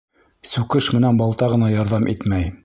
[0.51, 2.51] Сүкеш менән балта ғына ярҙам итмәй